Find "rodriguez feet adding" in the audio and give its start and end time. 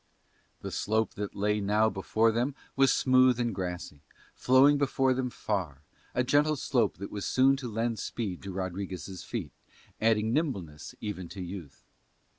8.51-10.33